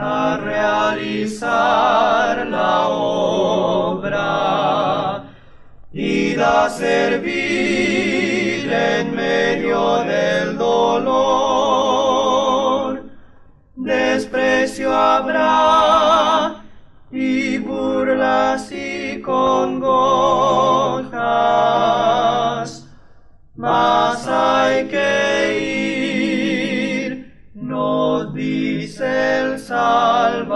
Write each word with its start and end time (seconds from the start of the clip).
a 0.00 0.38
realizar 0.42 2.46
la 2.46 2.88
obra 2.88 4.18
y 5.92 6.34
a 6.38 6.68
servir 6.70 8.72
en 8.72 9.14
medio 9.14 10.04
del 10.04 10.56
dolor. 10.58 11.18
Desprecio 13.76 14.90
habrá 14.92 16.62
y 17.10 17.58
burlas 17.58 18.70
y 18.70 19.20
congojas, 19.22 21.08
mas 23.56 23.97
dice 28.38 29.40
el 29.40 29.58
Salvador. 29.58 30.46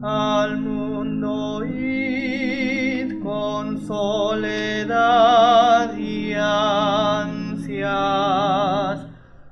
Al 0.00 0.56
mundo 0.58 1.62
id 1.64 3.22
con 3.22 3.86
soledad 3.86 5.94
y 5.98 6.32
ansias, 6.32 7.90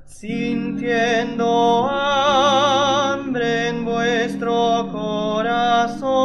sintiendo 0.06 1.86
hambre 1.90 3.68
en 3.68 3.84
vuestro 3.84 4.88
corazón, 4.90 6.22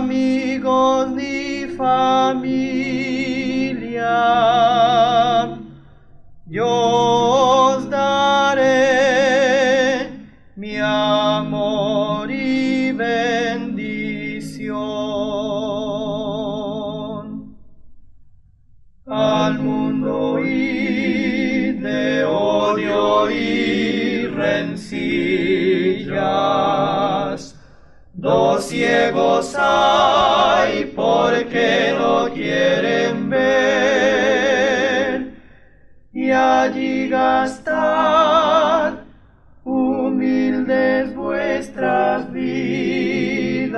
amigos, 0.00 1.10
ni 1.12 1.66
familia. 1.76 2.20
Yo 6.46 6.66
os 6.66 7.90
daré 7.90 8.62
mi 10.56 10.76
amor 10.78 12.30
y 12.30 12.92
bendición. 12.92 14.70
Al 19.06 19.58
mundo 19.58 20.38
y 20.40 21.72
de 21.72 22.24
odio 22.24 23.30
y 23.30 24.26
rencillas, 24.28 25.49
Dos 28.12 28.64
ciegos 28.66 29.54
hay 29.56 30.84
porque 30.96 31.94
no 31.96 32.28
quieren 32.34 33.30
ver 33.30 34.40
y 36.12 36.30
allí 36.30 37.08
gastar 37.08 39.04
humildes 39.64 41.14
vuestras 41.14 42.30
vidas. 42.32 43.70